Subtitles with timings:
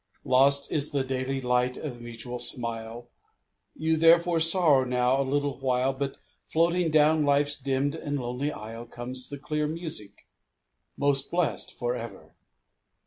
[0.23, 3.11] Lost is the daily light of mutual smile,
[3.75, 8.87] You therefore sorrow now a little while; But floating down life's dimmed and lonely aisle
[8.87, 10.25] Comes the clear music:
[10.97, 12.33] 'Most blessed for ever!'